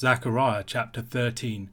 [0.00, 1.70] Zechariah chapter 13.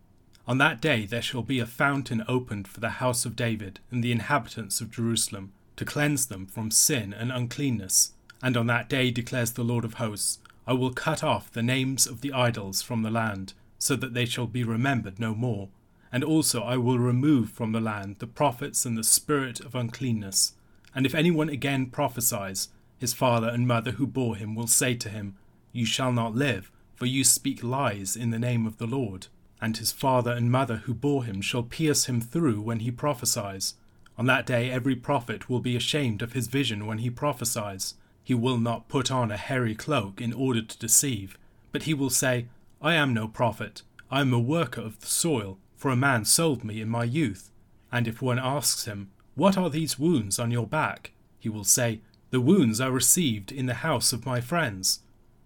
[0.47, 4.03] On that day there shall be a fountain opened for the house of David and
[4.03, 8.13] the inhabitants of Jerusalem, to cleanse them from sin and uncleanness.
[8.41, 12.07] And on that day declares the Lord of hosts, I will cut off the names
[12.07, 15.69] of the idols from the land, so that they shall be remembered no more.
[16.11, 20.53] And also I will remove from the land the prophets and the spirit of uncleanness.
[20.95, 25.09] And if anyone again prophesies, his father and mother who bore him will say to
[25.09, 25.35] him,
[25.71, 29.27] You shall not live, for you speak lies in the name of the Lord.
[29.61, 33.75] And his father and mother who bore him shall pierce him through when he prophesies.
[34.17, 37.95] On that day every prophet will be ashamed of his vision when he prophesies.
[38.23, 41.37] He will not put on a hairy cloak in order to deceive,
[41.71, 42.47] but he will say,
[42.81, 46.63] I am no prophet, I am a worker of the soil, for a man sold
[46.63, 47.51] me in my youth.
[47.91, 51.11] And if one asks him, What are these wounds on your back?
[51.39, 55.01] he will say, The wounds I received in the house of my friends.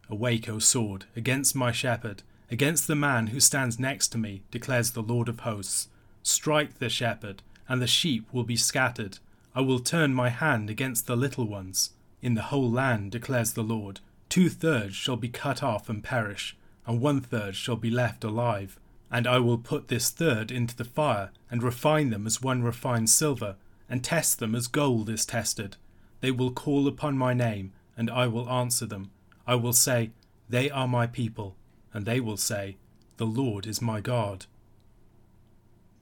[0.10, 4.92] Awake, O sword, against my shepherd, against the man who stands next to me, declares
[4.92, 5.88] the Lord of hosts.
[6.24, 9.20] Strike the shepherd, and the sheep will be scattered.
[9.54, 11.92] I will turn my hand against the little ones.
[12.22, 14.00] In the whole land, declares the Lord,
[14.30, 18.80] two thirds shall be cut off and perish, and one third shall be left alive.
[19.12, 23.14] And I will put this third into the fire, and refine them as one refines
[23.14, 23.56] silver,
[23.88, 25.78] and test them as gold is tested.
[26.22, 29.12] They will call upon my name, and I will answer them.
[29.50, 30.12] I will say,
[30.48, 31.56] They are my people,
[31.92, 32.78] and they will say,
[33.18, 34.46] The Lord is my God.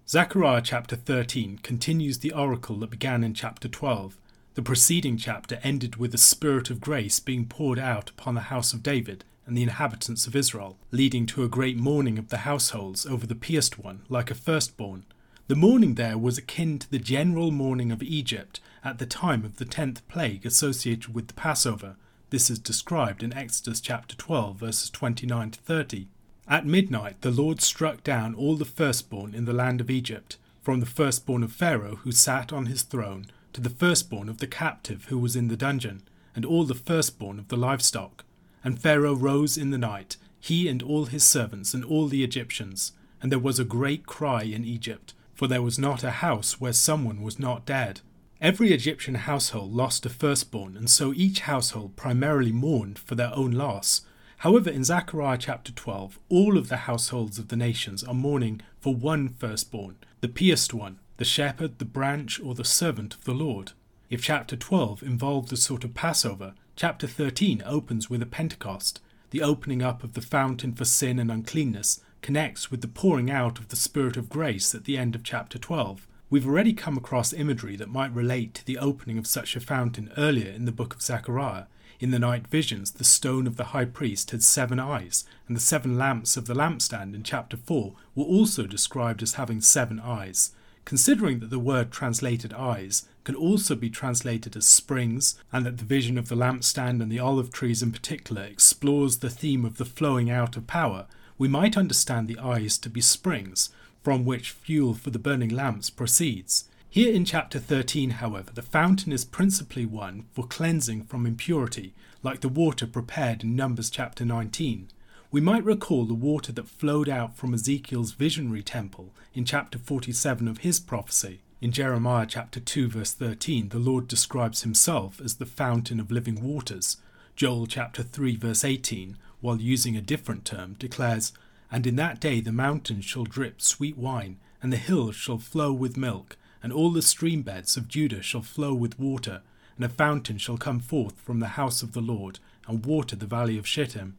[0.06, 4.18] Zechariah chapter 13 continues the oracle that began in chapter 12.
[4.56, 8.74] The preceding chapter ended with the Spirit of grace being poured out upon the house
[8.74, 13.06] of David and the inhabitants of Israel, leading to a great mourning of the households
[13.06, 15.06] over the pierced one, like a firstborn.
[15.48, 19.56] The mourning there was akin to the general mourning of Egypt at the time of
[19.56, 21.96] the tenth plague associated with the Passover,
[22.30, 26.08] this is described in Exodus chapter 12, verses 29 to 30.
[26.48, 30.82] At midnight, the Lord struck down all the firstborn in the land of Egypt, from
[30.82, 35.06] the firstborn of Pharaoh who sat on his throne, to the firstborn of the captive
[35.06, 36.04] who was in the dungeon,
[36.36, 38.26] and all the firstborn of the livestock.
[38.62, 42.92] And Pharaoh rose in the night, he and all his servants and all the Egyptians.
[43.22, 46.74] And there was a great cry in Egypt, for there was not a house where
[46.74, 48.02] someone was not dead.
[48.40, 53.50] Every Egyptian household lost a firstborn, and so each household primarily mourned for their own
[53.50, 54.02] loss.
[54.38, 58.94] However, in Zechariah chapter 12, all of the households of the nations are mourning for
[58.94, 63.72] one firstborn, the pierced one, the shepherd, the branch, or the servant of the Lord.
[64.12, 69.02] If chapter 12 involved a sort of Passover, chapter 13 opens with a Pentecost.
[69.32, 73.58] The opening up of the fountain for sin and uncleanness connects with the pouring out
[73.58, 76.08] of the Spirit of grace at the end of chapter 12.
[76.30, 80.12] We've already come across imagery that might relate to the opening of such a fountain
[80.18, 81.68] earlier in the book of Zechariah.
[82.02, 85.62] In the night visions, the stone of the high priest had seven eyes, and the
[85.62, 90.52] seven lamps of the lampstand in chapter 4 were also described as having seven eyes.
[90.84, 95.86] Considering that the word translated eyes can also be translated as springs, and that the
[95.86, 99.86] vision of the lampstand and the olive trees in particular explores the theme of the
[99.86, 101.08] flowing out of power,
[101.38, 103.70] we might understand the eyes to be springs,
[104.08, 106.64] from which fuel for the burning lamps proceeds.
[106.90, 112.40] Here in chapter 13, however, the fountain is principally one for cleansing from impurity, like
[112.40, 114.88] the water prepared in Numbers chapter 19.
[115.30, 120.48] We might recall the water that flowed out from Ezekiel's visionary temple in chapter 47
[120.48, 121.42] of his prophecy.
[121.60, 126.42] In Jeremiah chapter 2 verse 13, the Lord describes himself as the fountain of living
[126.42, 126.96] waters.
[127.36, 131.34] Joel chapter 3 verse 18, while using a different term, declares,
[131.72, 135.72] and in that day the mountains shall drip sweet wine, and the hills shall flow
[135.74, 139.42] with milk, and all the stream beds of Judah shall flow with water,
[139.76, 143.26] and a fountain shall come forth from the house of the Lord, and water the
[143.26, 144.18] valley of Shittim.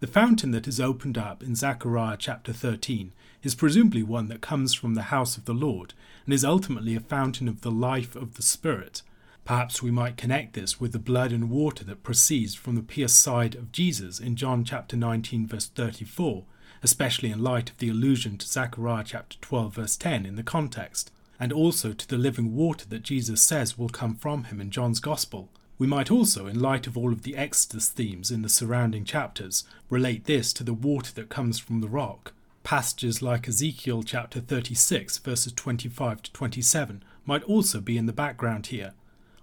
[0.00, 3.12] The fountain that is opened up in Zechariah chapter 13
[3.42, 5.94] is presumably one that comes from the house of the Lord,
[6.24, 9.02] and is ultimately a fountain of the life of the Spirit.
[9.44, 13.20] Perhaps we might connect this with the blood and water that proceeds from the pierced
[13.20, 16.44] side of Jesus in John chapter 19 verse 34,
[16.84, 21.10] especially in light of the allusion to Zechariah chapter 12 verse 10 in the context,
[21.40, 25.00] and also to the living water that Jesus says will come from him in John's
[25.00, 25.48] Gospel.
[25.78, 29.64] We might also, in light of all of the Exodus themes in the surrounding chapters,
[29.88, 32.34] relate this to the water that comes from the rock.
[32.64, 38.66] Passages like Ezekiel chapter 36 verses 25 to 27 might also be in the background
[38.66, 38.92] here.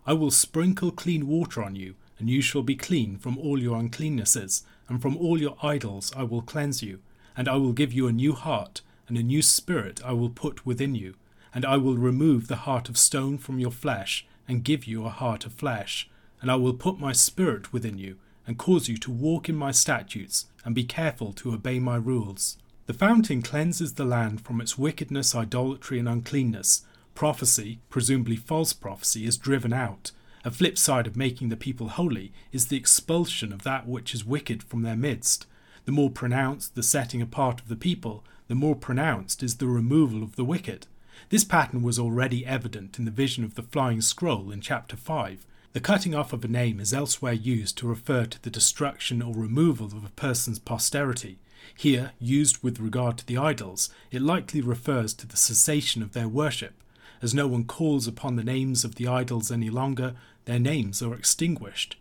[0.06, 3.80] I will sprinkle clean water on you, and you shall be clean from all your
[3.80, 7.00] uncleannesses, and from all your idols I will cleanse you
[7.36, 10.66] and I will give you a new heart, and a new spirit I will put
[10.66, 11.16] within you,
[11.54, 15.10] and I will remove the heart of stone from your flesh, and give you a
[15.10, 16.10] heart of flesh,
[16.42, 18.18] and I will put my spirit within you,
[18.48, 22.57] and cause you to walk in my statutes and be careful to obey my rules.
[22.88, 26.81] The fountain cleanses the land from its wickedness, idolatry, and uncleanness.
[27.16, 30.12] Prophecy, presumably false prophecy, is driven out.
[30.44, 34.25] A flip side of making the people holy is the expulsion of that which is
[34.25, 35.45] wicked from their midst.
[35.86, 40.24] The more pronounced the setting apart of the people, the more pronounced is the removal
[40.24, 40.88] of the wicked.
[41.30, 45.45] This pattern was already evident in the vision of the flying scroll in chapter 5.
[45.74, 49.33] The cutting off of a name is elsewhere used to refer to the destruction or
[49.33, 51.39] removal of a person's posterity.
[51.75, 56.28] Here, used with regard to the idols, it likely refers to the cessation of their
[56.28, 56.74] worship.
[57.22, 61.13] As no one calls upon the names of the idols any longer, their names are
[61.13, 61.95] extinguished.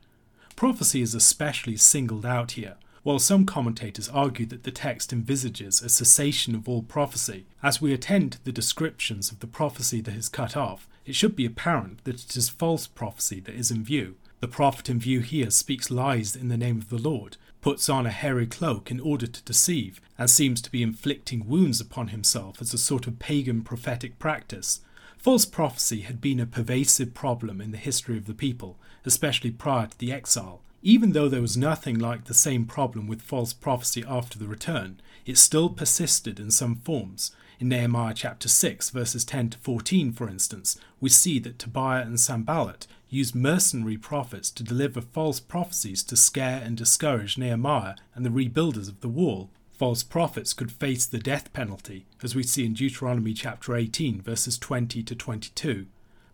[0.57, 2.77] Prophecy is especially singled out here.
[3.03, 7.95] While some commentators argue that the text envisages a cessation of all prophecy, as we
[7.95, 12.05] attend to the descriptions of the prophecy that is cut off, it should be apparent
[12.05, 14.17] that it is false prophecy that is in view.
[14.41, 18.05] The prophet in view here speaks lies in the name of the Lord, puts on
[18.05, 22.61] a hairy cloak in order to deceive, and seems to be inflicting wounds upon himself
[22.61, 24.81] as a sort of pagan prophetic practice.
[25.17, 29.87] False prophecy had been a pervasive problem in the history of the people, especially prior
[29.87, 30.61] to the exile.
[30.83, 34.99] Even though there was nothing like the same problem with false prophecy after the return,
[35.27, 37.33] it still persisted in some forms.
[37.59, 42.19] In Nehemiah chapter 6, verses 10 to 14, for instance, we see that Tobiah and
[42.19, 48.31] Sanballat used mercenary prophets to deliver false prophecies to scare and discourage Nehemiah and the
[48.31, 49.51] rebuilders of the wall.
[49.73, 54.57] False prophets could face the death penalty, as we see in Deuteronomy chapter 18, verses
[54.57, 55.87] 20 to 22.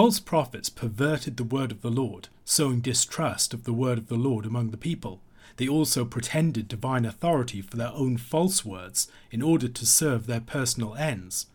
[0.00, 4.16] False prophets perverted the word of the Lord, sowing distrust of the word of the
[4.16, 5.20] Lord among the people.
[5.58, 10.40] They also pretended divine authority for their own false words in order to serve their
[10.40, 11.48] personal ends.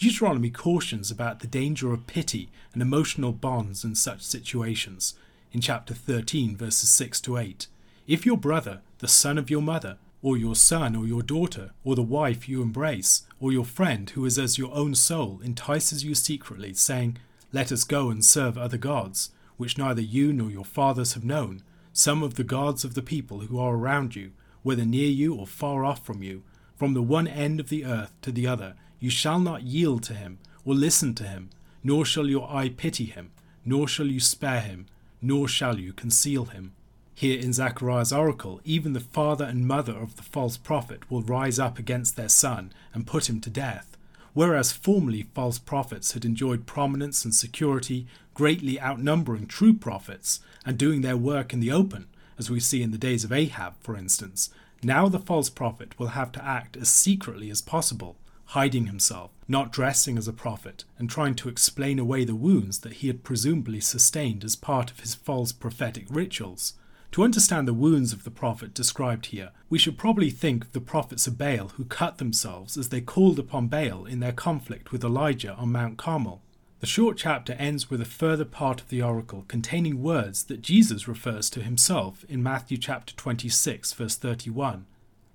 [0.00, 5.14] Deuteronomy cautions about the danger of pity and emotional bonds in such situations.
[5.52, 7.68] In chapter 13, verses 6 to 8,
[8.08, 11.94] if your brother, the son of your mother, or your son or your daughter, or
[11.94, 16.16] the wife you embrace, or your friend who is as your own soul entices you
[16.16, 17.16] secretly, saying,
[17.52, 21.62] let us go and serve other gods, which neither you nor your fathers have known,
[21.92, 24.32] some of the gods of the people who are around you,
[24.62, 26.42] whether near you or far off from you,
[26.76, 28.74] from the one end of the earth to the other.
[28.98, 31.50] You shall not yield to him, or listen to him,
[31.84, 33.30] nor shall your eye pity him,
[33.64, 34.86] nor shall you spare him,
[35.20, 36.72] nor shall you conceal him.
[37.14, 41.58] Here in Zechariah's oracle, even the father and mother of the false prophet will rise
[41.58, 43.91] up against their son and put him to death.
[44.34, 51.02] Whereas formerly false prophets had enjoyed prominence and security, greatly outnumbering true prophets and doing
[51.02, 52.06] their work in the open,
[52.38, 54.50] as we see in the days of Ahab, for instance,
[54.82, 59.70] now the false prophet will have to act as secretly as possible, hiding himself, not
[59.70, 63.80] dressing as a prophet, and trying to explain away the wounds that he had presumably
[63.80, 66.74] sustained as part of his false prophetic rituals.
[67.12, 70.80] To understand the wounds of the prophet described here, we should probably think of the
[70.80, 75.04] prophets of Baal who cut themselves as they called upon Baal in their conflict with
[75.04, 76.40] Elijah on Mount Carmel.
[76.80, 81.06] The short chapter ends with a further part of the oracle containing words that Jesus
[81.06, 84.86] refers to himself in Matthew chapter 26 verse 31.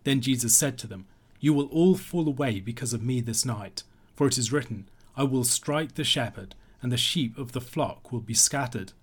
[0.04, 1.06] Then Jesus said to them,
[1.40, 3.84] You will all fall away because of me this night,
[4.16, 8.12] for it is written, I will strike the shepherd, and the sheep of the flock
[8.12, 8.94] will be scattered.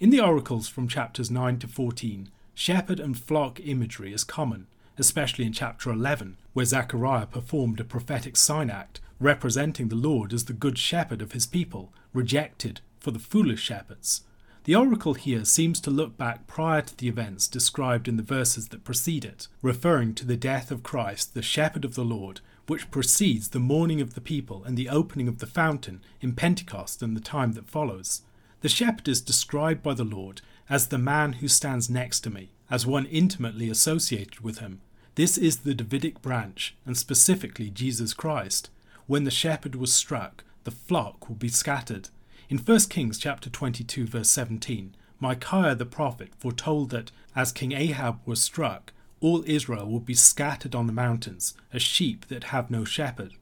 [0.00, 5.44] In the oracles from chapters 9 to 14, shepherd and flock imagery is common, especially
[5.44, 10.52] in chapter 11, where Zechariah performed a prophetic sign act representing the Lord as the
[10.52, 14.22] good shepherd of his people, rejected for the foolish shepherds.
[14.62, 18.68] The oracle here seems to look back prior to the events described in the verses
[18.68, 22.92] that precede it, referring to the death of Christ, the shepherd of the Lord, which
[22.92, 27.16] precedes the mourning of the people and the opening of the fountain in Pentecost and
[27.16, 28.22] the time that follows.
[28.60, 32.50] The shepherd is described by the Lord as the man who stands next to me,
[32.68, 34.80] as one intimately associated with him.
[35.14, 38.70] This is the Davidic branch, and specifically Jesus Christ.
[39.06, 42.08] When the shepherd was struck, the flock will be scattered.
[42.48, 48.18] In 1 Kings chapter 22 verse 17, Micaiah the prophet foretold that as King Ahab
[48.26, 52.84] was struck, all Israel would be scattered on the mountains, as sheep that have no
[52.84, 53.34] shepherd.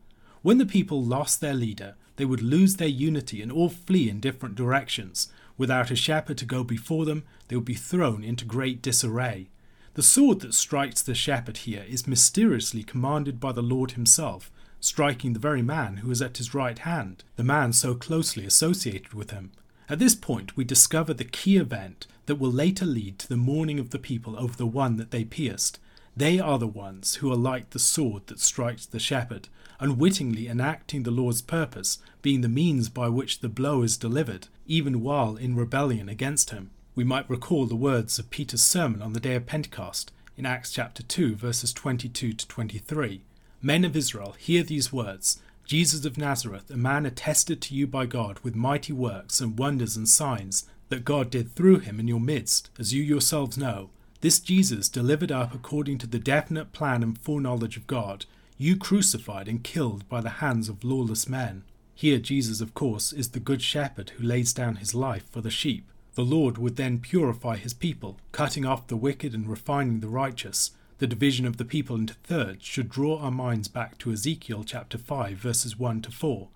[0.42, 4.20] When the people lost their leader, they would lose their unity and all flee in
[4.20, 5.28] different directions.
[5.58, 9.48] Without a shepherd to go before them, they would be thrown into great disarray.
[9.94, 15.32] The sword that strikes the shepherd here is mysteriously commanded by the Lord himself, striking
[15.32, 19.30] the very man who is at his right hand, the man so closely associated with
[19.30, 19.52] him.
[19.88, 23.78] At this point, we discover the key event that will later lead to the mourning
[23.78, 25.78] of the people over the one that they pierced.
[26.16, 31.02] They are the ones who are like the sword that strikes the shepherd, unwittingly enacting
[31.02, 35.56] the Lord's purpose, being the means by which the blow is delivered, even while in
[35.56, 36.70] rebellion against him.
[36.94, 40.72] We might recall the words of Peter's sermon on the day of Pentecost in Acts
[40.72, 43.20] chapter 2, verses 22 to 23.
[43.60, 48.06] Men of Israel, hear these words Jesus of Nazareth, a man attested to you by
[48.06, 52.20] God with mighty works and wonders and signs that God did through him in your
[52.20, 53.90] midst, as you yourselves know.
[54.26, 58.26] This Jesus, delivered up according to the definite plan and foreknowledge of God,
[58.58, 61.62] you crucified and killed by the hands of lawless men.
[61.94, 65.48] Here, Jesus, of course, is the Good Shepherd who lays down his life for the
[65.48, 65.88] sheep.
[66.16, 70.72] The Lord would then purify his people, cutting off the wicked and refining the righteous.
[70.98, 74.98] The division of the people into thirds should draw our minds back to Ezekiel chapter
[74.98, 76.48] 5, verses 1 to 4.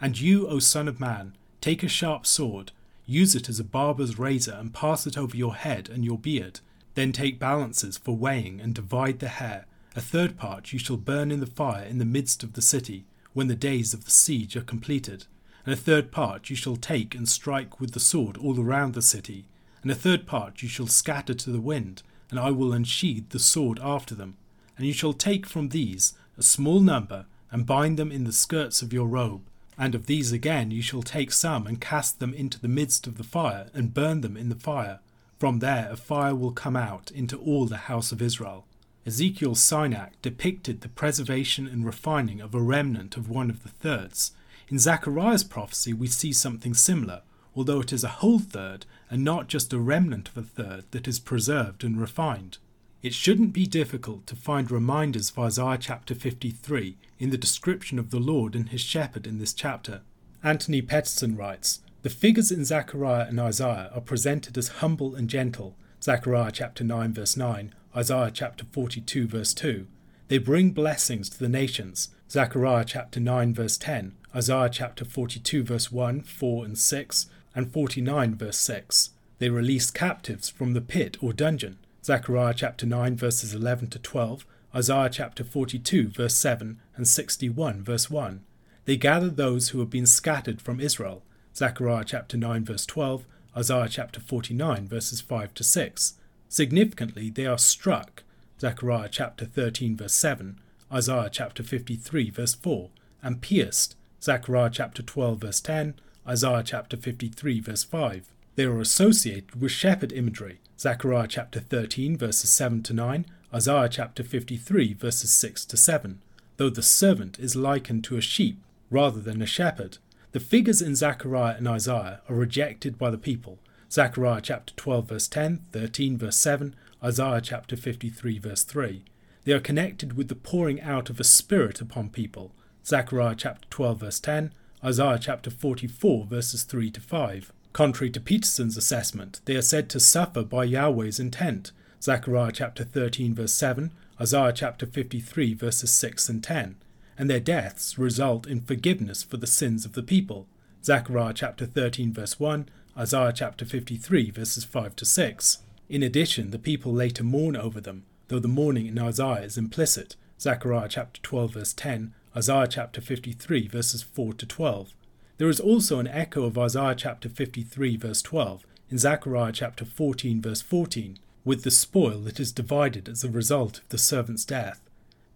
[0.00, 2.72] And you, O Son of Man, take a sharp sword,
[3.04, 6.60] use it as a barber's razor, and pass it over your head and your beard.
[6.94, 9.66] Then take balances for weighing, and divide the hair.
[9.96, 13.04] A third part you shall burn in the fire in the midst of the city,
[13.32, 15.26] when the days of the siege are completed.
[15.64, 19.02] And a third part you shall take and strike with the sword all around the
[19.02, 19.46] city.
[19.82, 23.38] And a third part you shall scatter to the wind, and I will unsheathe the
[23.38, 24.36] sword after them.
[24.76, 28.82] And you shall take from these a small number, and bind them in the skirts
[28.82, 29.42] of your robe.
[29.76, 33.16] And of these again you shall take some, and cast them into the midst of
[33.16, 35.00] the fire, and burn them in the fire.
[35.38, 38.66] From there a fire will come out into all the house of Israel.
[39.06, 43.68] Ezekiel's sign act depicted the preservation and refining of a remnant of one of the
[43.68, 44.32] thirds.
[44.68, 47.22] In Zechariah's prophecy, we see something similar,
[47.54, 51.08] although it is a whole third and not just a remnant of a third that
[51.08, 52.58] is preserved and refined.
[53.00, 58.10] It shouldn't be difficult to find reminders of Isaiah chapter 53 in the description of
[58.10, 60.02] the Lord and his shepherd in this chapter.
[60.42, 65.76] Anthony Petterson writes The figures in Zechariah and Isaiah are presented as humble and gentle,
[66.02, 69.86] Zechariah chapter 9, verse 9, Isaiah chapter 42, verse 2.
[70.28, 75.92] They bring blessings to the nations, Zechariah chapter 9, verse 10, Isaiah chapter 42, verse
[75.92, 79.10] 1, 4, and 6, and 49, verse 6.
[79.38, 84.46] They release captives from the pit or dungeon, Zechariah chapter 9, verses 11 to 12,
[84.74, 88.42] Isaiah chapter 42, verse 7, and 61, verse 1.
[88.86, 91.22] They gather those who have been scattered from Israel,
[91.58, 96.14] Zechariah chapter 9, verse 12, Isaiah chapter 49, verses 5 to 6.
[96.48, 98.22] Significantly, they are struck,
[98.60, 100.60] Zechariah chapter 13, verse 7,
[100.92, 102.90] Isaiah chapter 53, verse 4,
[103.24, 105.94] and pierced, Zechariah chapter 12, verse 10,
[106.28, 108.32] Isaiah chapter 53, verse 5.
[108.54, 114.22] They are associated with shepherd imagery, Zechariah chapter 13, verses 7 to 9, Isaiah chapter
[114.22, 116.20] 53, verses 6 to 7,
[116.56, 118.62] though the servant is likened to a sheep
[118.92, 119.98] rather than a shepherd.
[120.32, 123.58] The figures in Zechariah and Isaiah are rejected by the people.
[123.90, 129.04] Zechariah chapter 12, verse 10, 13, verse 7, Isaiah chapter 53, verse 3.
[129.44, 132.52] They are connected with the pouring out of a spirit upon people.
[132.84, 134.52] Zechariah chapter 12, verse 10,
[134.84, 137.52] Isaiah chapter 44, verses 3 to 5.
[137.72, 141.72] Contrary to Petterson's assessment, they are said to suffer by Yahweh's intent.
[142.02, 146.76] Zechariah chapter 13, verse 7, Isaiah chapter 53, verses 6 and 10.
[147.18, 150.46] And their deaths result in forgiveness for the sins of the people.
[150.84, 155.58] Zechariah chapter 13, verse 1, Isaiah chapter 53, verses 5 to 6.
[155.88, 160.14] In addition, the people later mourn over them, though the mourning in Isaiah is implicit.
[160.40, 164.94] Zechariah chapter 12, verse 10, Isaiah chapter 53, verses 4 to 12.
[165.38, 170.40] There is also an echo of Isaiah chapter 53, verse 12, in Zechariah chapter 14,
[170.40, 174.80] verse 14, with the spoil that is divided as a result of the servant's death.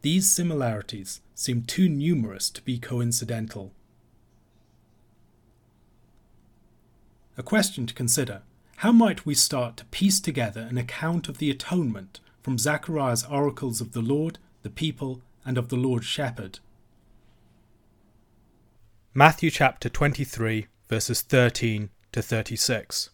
[0.03, 3.73] These similarities seem too numerous to be coincidental.
[7.39, 8.43] A question to consider
[8.79, 13.81] How might we start to piece together an account of the atonement from Zechariah's oracles
[13.81, 16.59] of the Lord, the people, and of the Lord's shepherd?
[19.15, 23.11] Matthew chapter 23, verses 13 to 36.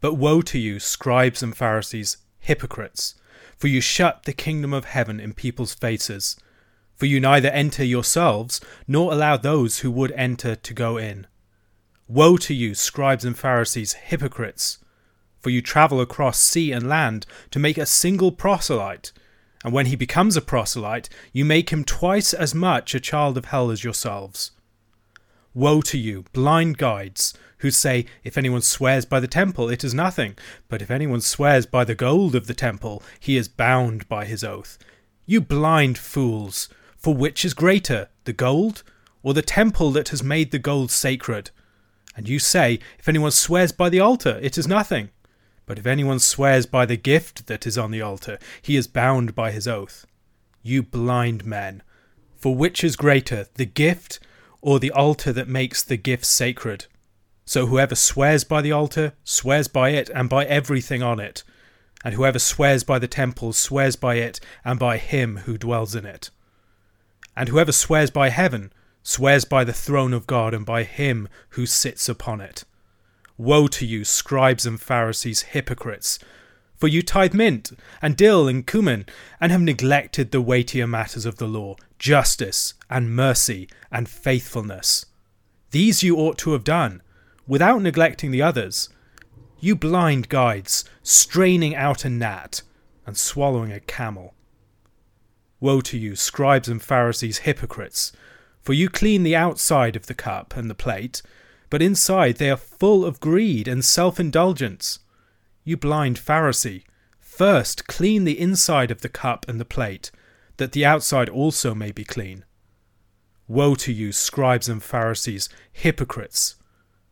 [0.00, 3.14] But woe to you, scribes and Pharisees, hypocrites,
[3.56, 6.36] for you shut the kingdom of heaven in people's faces.
[6.94, 11.26] For you neither enter yourselves, nor allow those who would enter to go in.
[12.08, 14.78] Woe to you, scribes and Pharisees, hypocrites,
[15.40, 19.12] for you travel across sea and land to make a single proselyte
[19.66, 23.46] and when he becomes a proselyte, you make him twice as much a child of
[23.46, 24.52] hell as yourselves.
[25.54, 29.94] Woe to you, blind guides, who say, If anyone swears by the temple, it is
[29.94, 30.36] nothing,
[30.68, 34.44] but if anyone swears by the gold of the temple, he is bound by his
[34.44, 34.78] oath.
[35.24, 36.68] You blind fools!
[36.96, 38.82] For which is greater, the gold,
[39.22, 41.50] or the temple that has made the gold sacred?
[42.16, 45.10] And you say, If anyone swears by the altar, it is nothing.
[45.66, 49.34] But if anyone swears by the gift that is on the altar, he is bound
[49.34, 50.06] by his oath.
[50.62, 51.82] You blind men!
[52.36, 54.20] For which is greater, the gift
[54.60, 56.86] or the altar that makes the gift sacred?
[57.46, 61.44] So whoever swears by the altar swears by it and by everything on it.
[62.04, 66.04] And whoever swears by the temple swears by it and by him who dwells in
[66.04, 66.30] it.
[67.36, 68.72] And whoever swears by heaven
[69.04, 72.64] swears by the throne of God and by him who sits upon it.
[73.38, 76.18] Woe to you, scribes and Pharisees, hypocrites!
[76.76, 77.72] For you tithe mint,
[78.02, 79.06] and dill, and cumin,
[79.40, 85.06] and have neglected the weightier matters of the law, justice, and mercy, and faithfulness.
[85.70, 87.02] These you ought to have done,
[87.46, 88.88] without neglecting the others.
[89.58, 92.62] You blind guides, straining out a gnat,
[93.06, 94.34] and swallowing a camel.
[95.60, 98.12] Woe to you, scribes and Pharisees, hypocrites!
[98.62, 101.22] For you clean the outside of the cup and the plate,
[101.70, 104.98] but inside they are full of greed and self indulgence.
[105.64, 106.82] You blind Pharisee,
[107.20, 110.10] first clean the inside of the cup and the plate,
[110.56, 112.44] that the outside also may be clean.
[113.48, 116.55] Woe to you, scribes and Pharisees, hypocrites!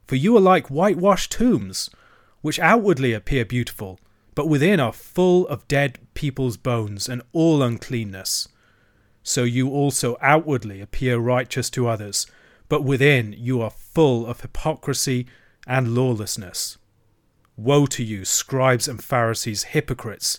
[0.06, 1.90] For you are like whitewashed tombs,
[2.42, 3.99] which outwardly appear beautiful,
[4.34, 8.49] but within are full of dead people's bones and all uncleanness
[9.26, 12.26] so you also outwardly appear righteous to others,
[12.68, 15.26] but within you are full of hypocrisy
[15.66, 16.76] and lawlessness.
[17.56, 20.38] Woe to you, scribes and Pharisees, hypocrites!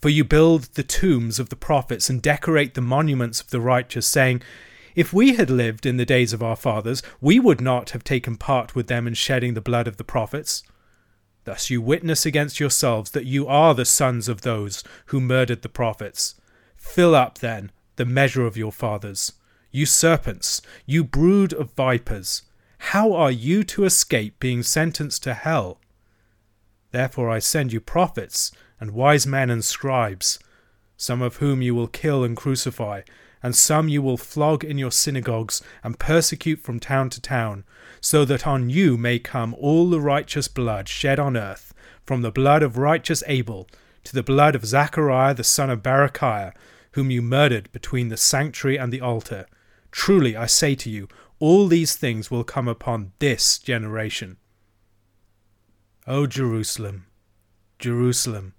[0.00, 4.06] For you build the tombs of the prophets and decorate the monuments of the righteous,
[4.06, 4.42] saying,
[4.96, 8.38] If we had lived in the days of our fathers, we would not have taken
[8.38, 10.62] part with them in shedding the blood of the prophets.
[11.44, 15.68] Thus you witness against yourselves that you are the sons of those who murdered the
[15.68, 16.34] prophets.
[16.78, 19.34] Fill up, then, the measure of your fathers.
[19.70, 22.42] You serpents, you brood of vipers,
[22.78, 25.78] how are you to escape being sentenced to hell?
[26.90, 30.38] Therefore I send you prophets, and wise men and scribes,
[30.96, 33.02] some of whom you will kill and crucify,
[33.46, 37.62] and some you will flog in your synagogues and persecute from town to town,
[38.00, 41.72] so that on you may come all the righteous blood shed on earth,
[42.04, 43.68] from the blood of righteous Abel
[44.02, 46.54] to the blood of Zechariah the son of Barachiah,
[46.94, 49.46] whom you murdered between the sanctuary and the altar.
[49.92, 51.06] Truly, I say to you,
[51.38, 54.38] all these things will come upon this generation.
[56.04, 57.06] O Jerusalem,
[57.78, 58.54] Jerusalem,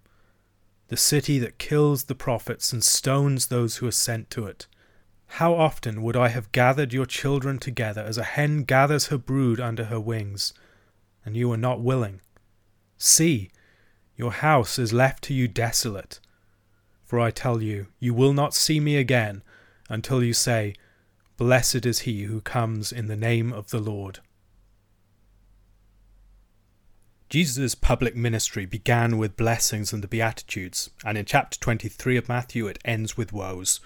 [0.87, 4.65] the city that kills the prophets and stones those who are sent to it.
[5.27, 9.59] How often would I have gathered your children together as a hen gathers her brood
[9.59, 10.53] under her wings,
[11.25, 12.21] and you were not willing.
[12.97, 13.51] See,
[14.15, 16.19] your house is left to you desolate.
[17.05, 19.43] For I tell you, you will not see me again
[19.89, 20.73] until you say,
[21.37, 24.19] Blessed is he who comes in the name of the Lord.
[27.29, 32.67] Jesus' public ministry began with blessings and the Beatitudes, and in chapter 23 of Matthew
[32.67, 33.79] it ends with woes.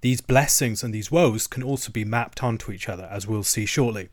[0.00, 3.66] These blessings and these woes can also be mapped onto each other, as we'll see
[3.66, 4.08] shortly.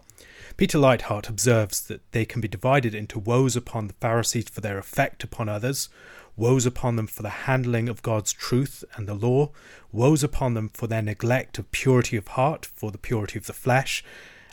[0.57, 4.77] Peter Leithart observes that they can be divided into woes upon the Pharisees for their
[4.77, 5.89] effect upon others,
[6.37, 9.51] woes upon them for the handling of God's truth and the law,
[9.91, 13.53] woes upon them for their neglect of purity of heart, for the purity of the
[13.53, 14.03] flesh,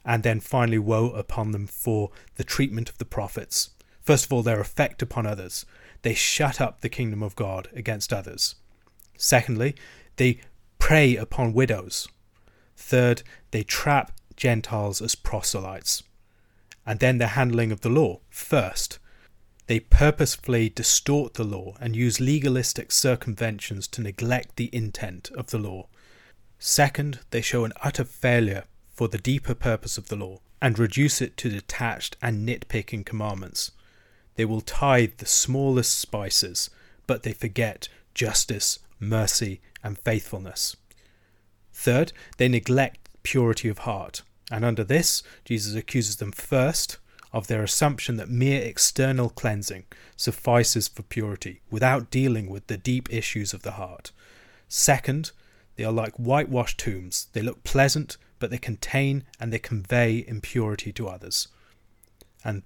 [0.04, 3.70] and then finally woe upon them for the treatment of the prophets.
[4.02, 5.64] First of all, their effect upon others.
[6.02, 8.56] They shut up the kingdom of God against others.
[9.16, 9.76] Secondly,
[10.16, 10.40] they
[10.92, 12.06] prey upon widows.
[12.76, 16.02] Third, they trap Gentiles as proselytes.
[16.84, 18.20] And then the handling of the law.
[18.28, 18.98] First,
[19.68, 25.56] they purposefully distort the law and use legalistic circumventions to neglect the intent of the
[25.56, 25.88] law.
[26.58, 31.22] Second, they show an utter failure for the deeper purpose of the law and reduce
[31.22, 33.70] it to detached and nitpicking commandments.
[34.34, 36.68] They will tithe the smallest spices,
[37.06, 40.76] but they forget justice, mercy, and faithfulness.
[41.72, 46.98] Third, they neglect purity of heart, and under this, Jesus accuses them first
[47.32, 49.84] of their assumption that mere external cleansing
[50.16, 54.12] suffices for purity without dealing with the deep issues of the heart.
[54.68, 55.32] Second,
[55.76, 57.28] they are like whitewashed tombs.
[57.32, 61.48] They look pleasant, but they contain and they convey impurity to others.
[62.44, 62.62] And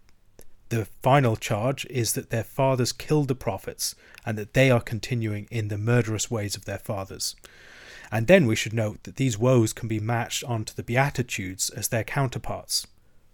[0.69, 5.47] the final charge is that their fathers killed the prophets and that they are continuing
[5.51, 7.37] in the murderous ways of their fathers.
[8.11, 11.89] And then we should note that these woes can be matched onto the Beatitudes as
[11.89, 12.87] their counterparts.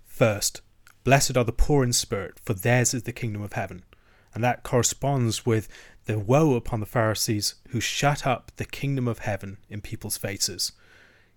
[0.04, 0.62] First,
[1.04, 3.82] Blessed are the poor in spirit, for theirs is the kingdom of heaven.
[4.35, 5.68] And that corresponds with
[6.04, 10.72] the woe upon the Pharisees who shut up the kingdom of heaven in people's faces.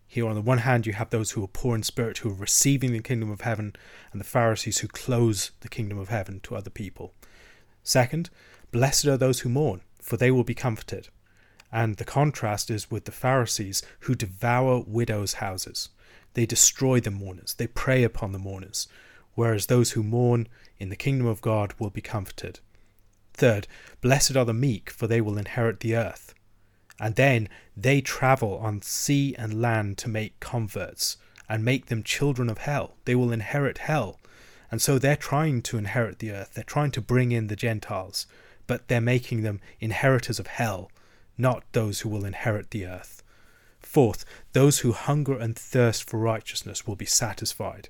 [0.07, 2.35] Here, on the one hand, you have those who are poor in spirit, who are
[2.35, 3.75] receiving the kingdom of heaven,
[4.11, 7.13] and the Pharisees who close the kingdom of heaven to other people.
[7.83, 8.29] Second,
[8.71, 11.09] blessed are those who mourn, for they will be comforted.
[11.71, 15.89] And the contrast is with the Pharisees who devour widows' houses.
[16.33, 18.87] They destroy the mourners, they prey upon the mourners,
[19.35, 20.47] whereas those who mourn
[20.79, 22.59] in the kingdom of God will be comforted.
[23.33, 23.67] Third,
[24.01, 26.33] blessed are the meek, for they will inherit the earth.
[26.99, 31.17] And then they travel on sea and land to make converts
[31.49, 32.95] and make them children of hell.
[33.05, 34.19] They will inherit hell.
[34.71, 36.53] And so they're trying to inherit the earth.
[36.53, 38.25] They're trying to bring in the Gentiles,
[38.67, 40.89] but they're making them inheritors of hell,
[41.37, 43.23] not those who will inherit the earth.
[43.79, 47.89] Fourth, those who hunger and thirst for righteousness will be satisfied.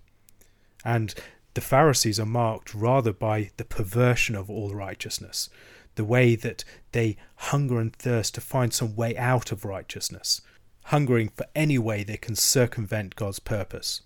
[0.84, 1.14] And
[1.56, 5.50] the Pharisees are marked rather by the perversion of all righteousness,
[5.96, 10.42] the way that they hunger and thirst to find some way out of righteousness,
[10.86, 14.02] hungering for any way they can circumvent God's purpose.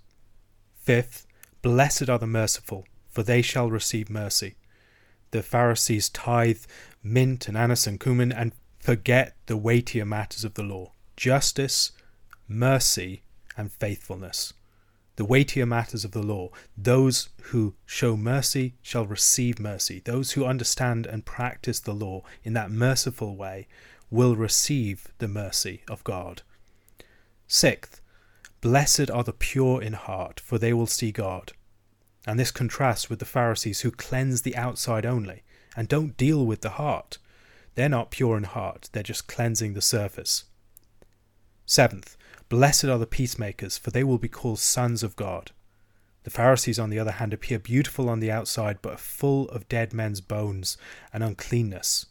[0.75, 1.25] Fifth,
[1.62, 4.56] blessed are the merciful, for they shall receive mercy.
[5.32, 6.63] The Pharisees tithe
[7.04, 8.52] mint and anise and cumin and
[8.89, 11.91] forget the weightier matters of the law justice,
[12.47, 13.21] mercy,
[13.56, 14.54] and faithfulness
[15.15, 16.49] the weightier matters of the law.
[16.78, 20.02] Those who show mercy shall receive mercy.
[20.04, 23.67] Those who understand and practice the law in that merciful way
[24.10, 26.41] will receive the mercy of God.
[27.47, 28.02] Sixth,
[28.62, 31.52] blessed are the pure in heart, for they will see God.
[32.25, 35.43] And this contrasts with the Pharisees who cleanse the outside only
[35.75, 37.17] and don't deal with the heart.
[37.75, 40.45] They're not pure in heart, they're just cleansing the surface.
[41.65, 42.17] Seventh,
[42.49, 45.51] Blessed are the peacemakers, for they will be called sons of God.
[46.23, 49.69] The Pharisees, on the other hand, appear beautiful on the outside, but are full of
[49.69, 50.77] dead men's bones
[51.13, 52.08] and uncleanness.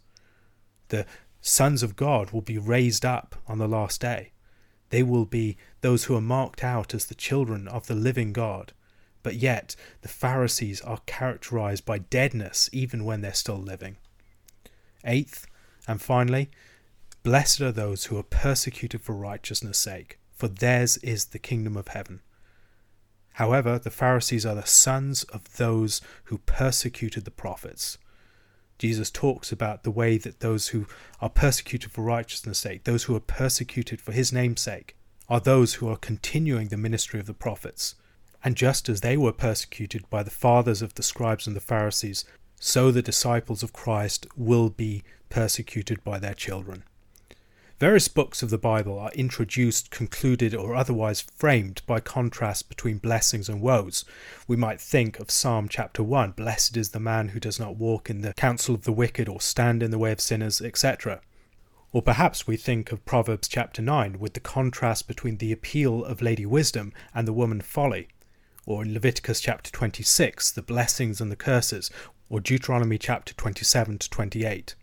[0.89, 1.07] The
[1.41, 4.31] sons of God will be raised up on the last day.
[4.91, 8.73] They will be those who are marked out as the children of the living God.
[9.25, 13.97] But yet, the Pharisees are characterized by deadness even when they're still living.
[15.09, 15.47] Eighth,
[15.89, 16.51] and finally,
[17.23, 21.89] blessed are those who are persecuted for righteousness' sake, for theirs is the kingdom of
[21.89, 22.21] heaven.
[23.35, 27.97] However, the Pharisees are the sons of those who persecuted the prophets.
[28.79, 30.87] Jesus talks about the way that those who
[31.21, 34.97] are persecuted for righteousness' sake, those who are persecuted for his name's sake,
[35.29, 37.95] are those who are continuing the ministry of the prophets.
[38.45, 42.25] And just as they were persecuted by the fathers of the scribes and the Pharisees,
[42.59, 46.85] so the disciples of Christ will be persecuted by their children.
[47.79, 53.49] Various books of the Bible are introduced, concluded, or otherwise framed by contrast between blessings
[53.49, 54.05] and woes.
[54.49, 58.11] We might think of Psalm chapter 1 Blessed is the man who does not walk
[58.11, 61.21] in the counsel of the wicked, or stand in the way of sinners, etc.
[61.93, 66.21] Or perhaps we think of Proverbs chapter 9 with the contrast between the appeal of
[66.21, 68.09] Lady Wisdom and the woman Folly.
[68.67, 71.93] Or in Leviticus chapter 26, the blessings and the curses.
[72.31, 74.75] Or Deuteronomy chapter 27 to 28.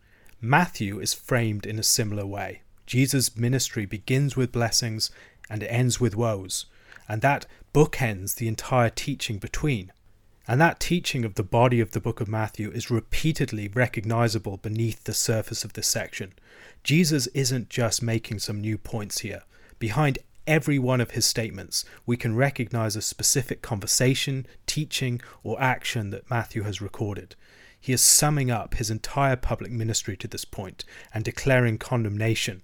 [0.41, 2.62] Matthew is framed in a similar way.
[2.88, 5.12] Jesus' ministry begins with blessings
[5.47, 6.65] and ends with woes,
[7.08, 9.91] and that bookends the entire teaching between.
[10.47, 15.03] And that teaching of the body of the book of Matthew is repeatedly recognizable beneath
[15.03, 16.34] the surface of this section.
[16.84, 19.43] Jesus isn't just making some new points here.
[19.77, 26.10] Behind every one of his statements, we can recognize a specific conversation, teaching, or action
[26.12, 27.36] that Matthew has recorded.
[27.79, 32.62] He is summing up his entire public ministry to this point and declaring condemnation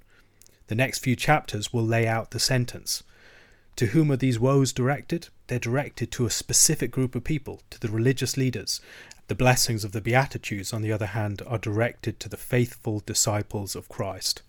[0.72, 3.04] the next few chapters will lay out the sentence.
[3.76, 5.28] To whom are these woes directed?
[5.48, 8.80] They're directed to a specific group of people, to the religious leaders.
[9.28, 13.76] The blessings of the Beatitudes, on the other hand, are directed to the faithful disciples
[13.76, 14.44] of Christ.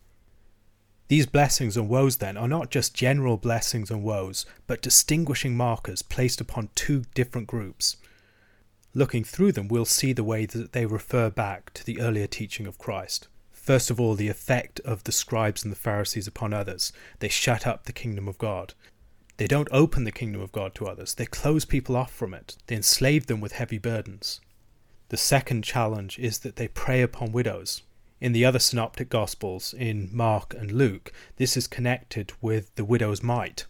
[1.13, 6.01] These blessings and woes, then, are not just general blessings and woes, but distinguishing markers
[6.01, 7.99] placed upon two different groups.
[8.95, 12.67] Looking through them, we'll see the way that they refer back to the earlier teaching
[12.67, 13.29] of Christ.
[13.53, 16.95] First of all, the effect of the scribes and the Pharisees upon others.
[17.19, 18.73] They shut up the kingdom of God.
[19.37, 21.13] They don't open the kingdom of God to others.
[21.13, 22.57] They close people off from it.
[22.69, 24.41] They enslave them with heavy burdens.
[25.11, 27.83] The second challenge is that they prey upon widows.
[28.23, 33.21] In the other synoptic gospels, in Mark and Luke, this is connected with the widow's
[33.21, 33.67] mite.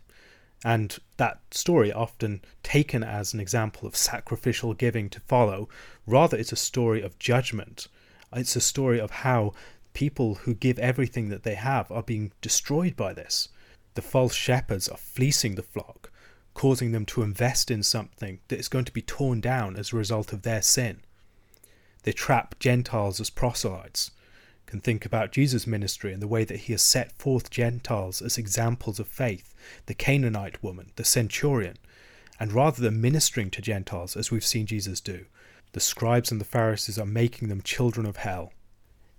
[0.62, 5.70] And that story, often taken as an example of sacrificial giving to follow,
[6.06, 7.88] rather it's a story of judgment.
[8.30, 9.54] It's a story of how
[9.94, 13.48] people who give everything that they have are being destroyed by this.
[13.94, 16.10] The false shepherds are fleecing the flock.
[16.54, 19.96] causing them to invest in something that is going to be torn down as a
[19.96, 21.00] result of their sin.
[22.02, 24.10] They trap Gentiles as proselytes.
[24.72, 28.38] Can think about Jesus' ministry and the way that he has set forth Gentiles as
[28.38, 29.54] examples of faith,
[29.84, 31.76] the Canaanite woman, the centurion,
[32.40, 35.26] and rather than ministering to Gentiles as we've seen Jesus do,
[35.72, 38.54] the scribes and the Pharisees are making them children of hell.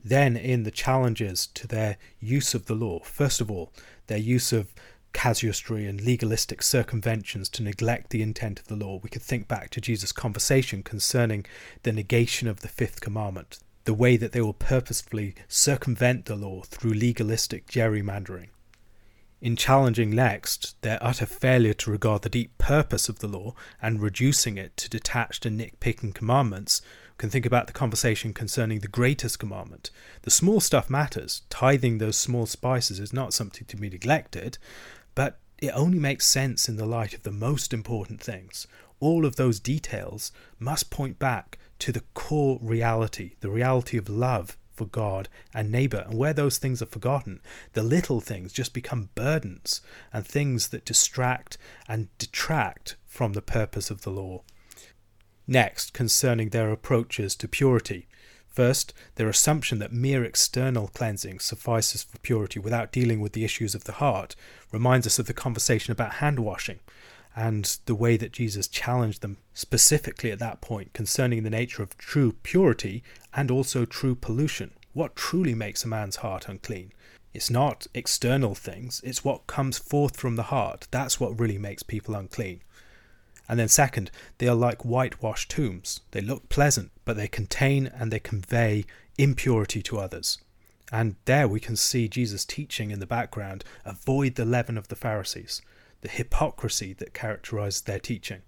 [0.04, 3.72] Then, in the challenges to their use of the law, first of all,
[4.08, 4.74] their use of
[5.14, 9.70] casuistry and legalistic circumventions to neglect the intent of the law, we could think back
[9.70, 11.46] to Jesus' conversation concerning
[11.84, 16.62] the negation of the fifth commandment, the way that they will purposefully circumvent the law
[16.62, 18.48] through legalistic gerrymandering.
[19.42, 24.02] In challenging next their utter failure to regard the deep purpose of the law and
[24.02, 26.82] reducing it to detached and nitpicking commandments,
[27.18, 29.92] can think about the conversation concerning the greatest commandment.
[30.22, 31.42] The small stuff matters.
[31.50, 34.58] Tithing those small spices is not something to be neglected,
[35.14, 38.66] but it only makes sense in the light of the most important things.
[39.00, 44.58] All of those details must point back to the core reality, the reality of love
[44.72, 46.06] for God and neighbor.
[46.08, 47.42] And where those things are forgotten,
[47.74, 49.82] the little things just become burdens
[50.14, 54.44] and things that distract and detract from the purpose of the law.
[55.46, 58.08] Next, concerning their approaches to purity.
[58.48, 63.76] First, their assumption that mere external cleansing suffices for purity without dealing with the issues
[63.76, 64.38] of the heart
[64.72, 66.80] reminds us of the conversation about hand washing
[67.36, 71.98] and the way that Jesus challenged them specifically at that point concerning the nature of
[71.98, 74.72] true purity and also true pollution.
[74.94, 76.92] What truly makes a man's heart unclean?
[77.34, 80.88] It's not external things, it's what comes forth from the heart.
[80.92, 82.62] That's what really makes people unclean.
[83.50, 86.02] And then, second, they are like whitewashed tombs.
[86.12, 88.86] They look pleasant, but they contain and they convey
[89.18, 90.38] impurity to others.
[90.92, 94.96] And there we can see Jesus teaching in the background avoid the leaven of the
[94.96, 95.62] Pharisees,
[96.04, 98.42] the hypocrisy that characterized their teaching.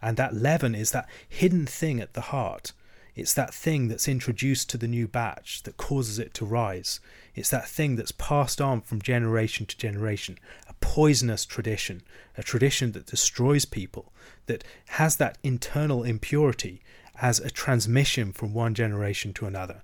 [0.00, 2.72] And that leaven is that hidden thing at the heart.
[3.14, 6.98] It's that thing that's introduced to the new batch that causes it to rise.
[7.34, 12.02] It's that thing that's passed on from generation to generation, a poisonous tradition,
[12.38, 14.12] a tradition that destroys people,
[14.46, 16.80] that has that internal impurity
[17.20, 19.82] as a transmission from one generation to another.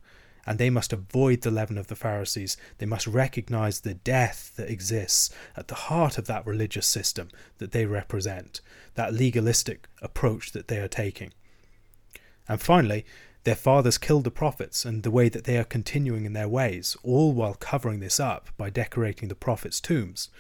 [0.49, 2.57] And they must avoid the leaven of the Pharisees.
[2.79, 7.73] They must recognize the death that exists at the heart of that religious system that
[7.73, 8.63] they represent,
[8.95, 11.35] that legalistic approach that they are taking.
[12.49, 13.05] And finally,
[13.45, 16.97] their fathers killed the prophets and the way that they are continuing in their ways,
[17.03, 20.31] all while covering this up by decorating the prophets' tombs.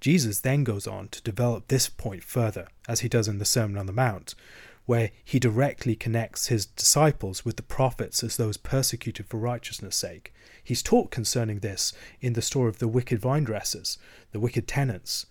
[0.00, 3.78] Jesus then goes on to develop this point further, as he does in the Sermon
[3.78, 4.34] on the Mount,
[4.86, 10.32] where he directly connects his disciples with the prophets as those persecuted for righteousness' sake.
[10.62, 13.98] He's taught concerning this in the story of the wicked vine dressers,
[14.32, 15.26] the wicked tenants,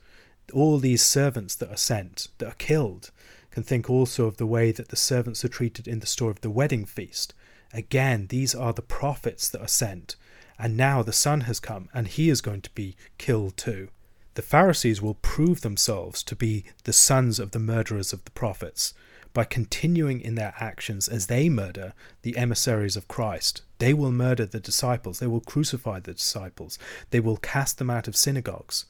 [0.53, 3.11] all these servants that are sent, that are killed.
[3.51, 6.41] Can think also of the way that the servants are treated in the story of
[6.41, 7.33] the wedding feast.
[7.73, 10.15] Again, these are the prophets that are sent,
[10.57, 13.89] and now the Son has come, and he is going to be killed too
[14.35, 18.93] the Pharisees will prove themselves to be the sons of the murderers of the prophets
[19.33, 23.61] by continuing in their actions as they murder the emissaries of Christ.
[23.77, 26.77] They will murder the disciples, they will crucify the disciples,
[27.09, 28.85] they will cast them out of synagogues.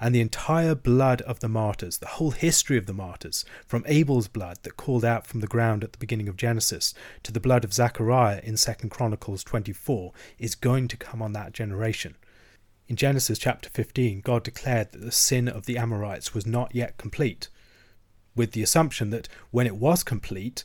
[0.00, 4.26] And the entire blood of the martyrs, the whole history of the martyrs, from Abel's
[4.26, 7.62] blood that called out from the ground at the beginning of Genesis to the blood
[7.62, 12.16] of Zechariah in 2 Chronicles 24, is going to come on that generation.
[12.88, 16.98] In Genesis chapter 15, God declared that the sin of the Amorites was not yet
[16.98, 17.48] complete,
[18.34, 20.64] with the assumption that when it was complete,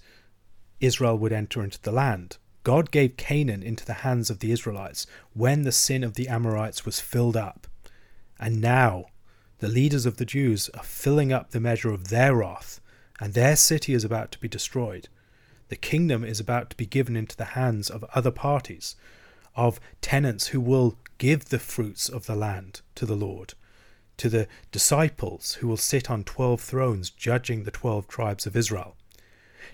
[0.80, 2.38] Israel would enter into the land.
[2.64, 6.86] God gave Canaan into the hands of the Israelites when the sin of the Amorites
[6.86, 7.68] was filled up.
[8.40, 9.06] And now,
[9.60, 12.80] the leaders of the Jews are filling up the measure of their wrath,
[13.20, 15.08] and their city is about to be destroyed.
[15.70, 18.96] The kingdom is about to be given into the hands of other parties,
[19.56, 23.56] of tenants who will give the fruits of the land to the Lord,
[24.18, 28.96] to the disciples who will sit on twelve thrones judging the twelve tribes of Israel.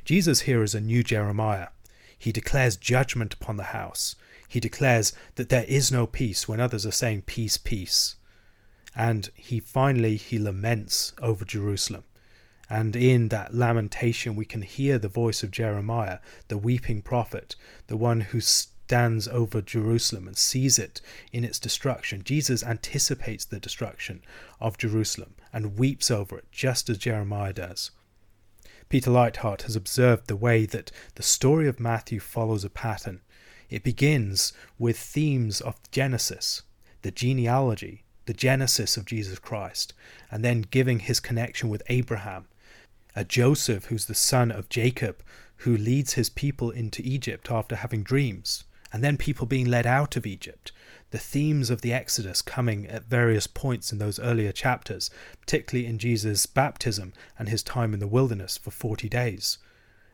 [0.06, 1.70] Jesus here is a new Jeremiah.
[2.18, 4.16] He declares judgment upon the house.
[4.48, 8.16] He declares that there is no peace when others are saying peace, peace.
[8.96, 12.04] And he finally he laments over Jerusalem.
[12.70, 17.56] And in that lamentation, we can hear the voice of Jeremiah, the weeping prophet,
[17.88, 18.40] the one who
[18.94, 21.02] stands over Jerusalem and sees it
[21.32, 22.22] in its destruction.
[22.24, 24.22] Jesus anticipates the destruction
[24.62, 27.90] of Jerusalem and weeps over it, just as Jeremiah does.
[28.90, 33.22] Peter Leithart has observed the way that the story of Matthew follows a pattern.
[33.68, 36.62] It begins with themes of Genesis,
[37.02, 39.96] the genealogy, the genesis of Jesus Christ,
[40.30, 42.46] and then giving his connection with Abraham,
[43.16, 45.24] a Joseph who's the son of Jacob,
[45.66, 50.16] who leads his people into Egypt after having dreams, and then people being led out
[50.16, 50.72] of Egypt.
[51.10, 55.10] The themes of the Exodus coming at various points in those earlier chapters,
[55.42, 59.58] particularly in Jesus' baptism and his time in the wilderness for 40 days.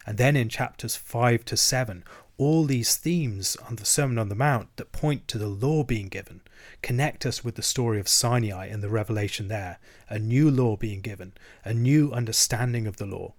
[0.07, 2.03] And then in chapters 5 to 7,
[2.37, 6.07] all these themes on the Sermon on the Mount that point to the law being
[6.07, 6.39] given
[6.81, 11.01] connect us with the story of Sinai and the revelation there, a new law being
[11.01, 11.33] given,
[11.65, 13.33] a new understanding of the law.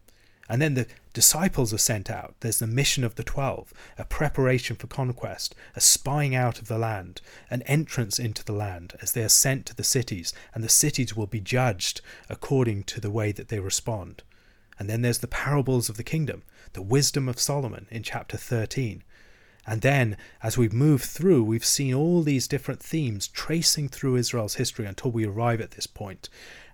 [0.50, 2.34] And then the disciples are sent out.
[2.40, 6.76] There's the mission of the twelve, a preparation for conquest, a spying out of the
[6.76, 10.68] land, an entrance into the land as they are sent to the cities, and the
[10.68, 14.24] cities will be judged according to the way that they respond.
[14.76, 19.04] And then there's the parables of the kingdom, the wisdom of Solomon in chapter 13.
[19.66, 24.54] And then, as we've moved through, we've seen all these different themes tracing through Israel's
[24.56, 26.28] history until we arrive at this point.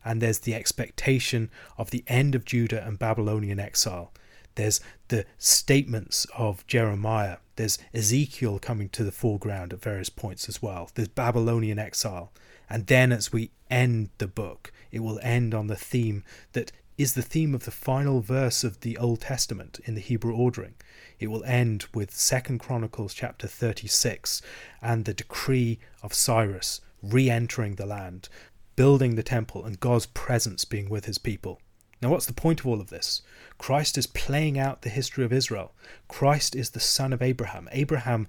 [0.07, 4.13] And there's the expectation of the end of Judah and Babylonian exile.
[4.55, 7.39] There's the statements of Jeremiah.
[7.57, 10.91] There's Ezekiel coming to the foreground at various points as well.
[10.95, 12.33] There's Babylonian exile.
[12.71, 17.15] And then, as we end the book, it will end on the theme that is
[17.15, 20.75] the theme of the final verse of the Old Testament in the Hebrew ordering.
[21.19, 24.41] It will end with 2nd Chronicles chapter 36
[24.81, 28.29] and the decree of Cyrus re-entering the land,
[28.77, 31.61] building the temple and God's presence being with his people.
[32.01, 33.23] Now what's the point of all of this?
[33.59, 35.73] Christ is playing out the history of Israel.
[36.09, 37.69] Christ is the son of Abraham.
[37.73, 38.29] Abraham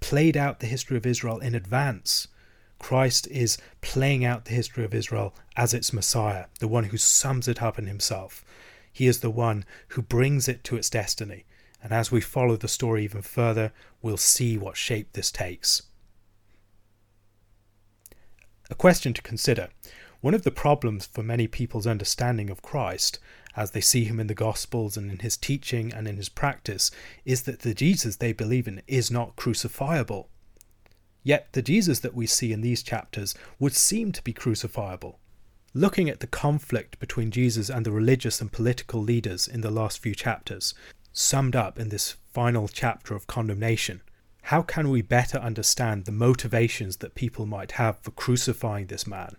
[0.00, 2.28] played out the history of Israel in advance
[2.78, 7.48] Christ is playing out the history of Israel as its Messiah, the one who sums
[7.48, 8.44] it up in himself.
[8.92, 11.44] He is the one who brings it to its destiny.
[11.82, 13.72] And as we follow the story even further,
[14.02, 15.82] we'll see what shape this takes.
[18.70, 19.68] A question to consider.
[20.20, 23.18] One of the problems for many people's understanding of Christ,
[23.56, 26.90] as they see him in the Gospels and in his teaching and in his practice,
[27.24, 30.26] is that the Jesus they believe in is not crucifiable.
[31.22, 35.16] Yet the Jesus that we see in these chapters would seem to be crucifiable.
[35.72, 39.98] Looking at the conflict between Jesus and the religious and political leaders in the last
[39.98, 40.74] few chapters,
[41.12, 44.02] summed up in this final chapter of condemnation,
[44.48, 49.36] how can we better understand the motivations that people might have for crucifying this man?